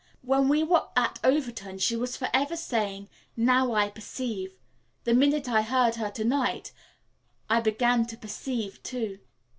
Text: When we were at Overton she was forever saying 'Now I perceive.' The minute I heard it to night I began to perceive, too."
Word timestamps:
When 0.23 0.47
we 0.49 0.63
were 0.63 0.87
at 0.97 1.19
Overton 1.23 1.77
she 1.77 1.95
was 1.95 2.17
forever 2.17 2.55
saying 2.57 3.07
'Now 3.37 3.73
I 3.75 3.91
perceive.' 3.91 4.57
The 5.03 5.13
minute 5.13 5.47
I 5.47 5.61
heard 5.61 5.95
it 5.97 6.15
to 6.15 6.23
night 6.25 6.71
I 7.47 7.61
began 7.61 8.07
to 8.07 8.17
perceive, 8.17 8.81
too." 8.81 9.19